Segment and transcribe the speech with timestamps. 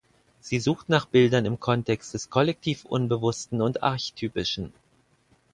[0.39, 4.73] Sie sucht nach Bildern im Kontext des kollektiv Unbewussten und Archtypischen.